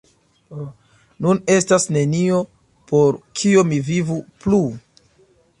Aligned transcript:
Nun 1.25 1.41
estas 1.57 1.85
nenio, 1.97 2.41
por 2.93 3.21
kio 3.41 3.67
mi 3.73 3.81
vivu 3.91 4.21
plu“. 4.43 4.67